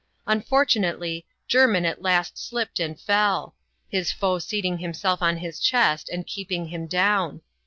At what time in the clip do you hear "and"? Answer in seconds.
2.79-2.99, 6.09-6.25